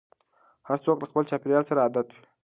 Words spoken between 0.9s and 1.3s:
له خپل